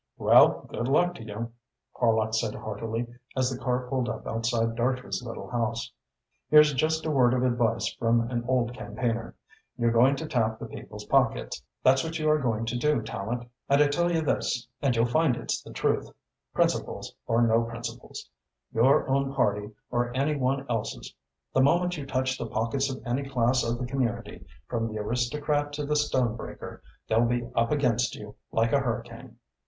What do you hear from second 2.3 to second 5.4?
said heartily, as the car pulled up outside Dartrey's